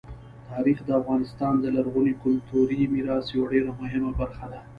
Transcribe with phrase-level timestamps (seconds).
[0.49, 4.59] تاریخ د افغانستان د لرغوني کلتوري میراث یوه ډېره مهمه برخه ده.